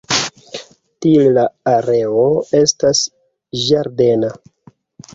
[1.05, 1.43] Tiel la
[1.75, 2.25] areo
[2.63, 3.05] estas
[3.67, 4.37] ĝardena.